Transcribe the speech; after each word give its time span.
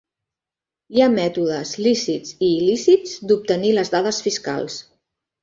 Hi 0.95 1.03
ha 1.03 1.09
mètodes 1.15 1.73
lícits 1.87 2.33
i 2.33 2.49
il·lícits 2.63 3.15
d'obtenir 3.33 3.71
les 3.81 3.95
dades 3.99 4.25
fiscals. 4.31 4.81